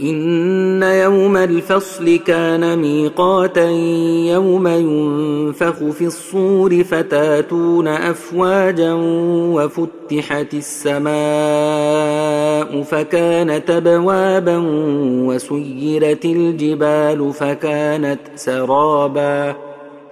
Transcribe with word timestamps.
إن 0.00 0.82
يوم 0.82 1.36
الفصل 1.36 2.16
كان 2.16 2.78
ميقاتا 2.78 3.70
يوم 4.30 4.68
ينفخ 4.68 5.74
في 5.74 6.06
الصور 6.06 6.84
فتاتون 6.84 7.88
أفواجا 7.88 8.92
وفتحت 9.54 10.54
السماء 10.54 11.14
فكانت 12.82 13.70
أبوابا 13.70 14.62
وسيرت 15.26 16.24
الجبال 16.24 17.32
فكانت 17.32 18.20
سرابا 18.34 19.54